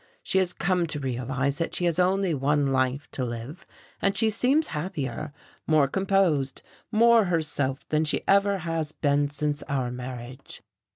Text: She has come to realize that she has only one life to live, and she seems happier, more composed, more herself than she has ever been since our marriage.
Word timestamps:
She 0.23 0.39
has 0.39 0.51
come 0.51 0.87
to 0.87 0.99
realize 0.99 1.59
that 1.59 1.75
she 1.75 1.85
has 1.85 1.99
only 1.99 2.33
one 2.33 2.65
life 2.65 3.07
to 3.11 3.23
live, 3.23 3.67
and 4.01 4.17
she 4.17 4.31
seems 4.31 4.69
happier, 4.73 5.31
more 5.67 5.87
composed, 5.87 6.63
more 6.91 7.25
herself 7.25 7.87
than 7.89 8.05
she 8.05 8.23
has 8.27 8.43
ever 8.47 8.83
been 9.01 9.27
since 9.29 9.61
our 9.69 9.91
marriage. 9.91 10.63